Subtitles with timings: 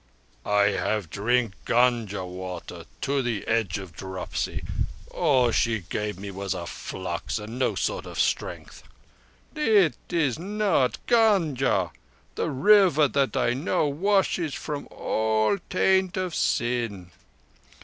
[0.47, 4.63] "I have drank Gunga water to the edge of dropsy.
[5.11, 8.81] All she gave me was a flux, and no sort of strength."
[9.55, 11.91] "It is not Gunga.
[12.33, 17.11] The River that I know washes from all taint of sin.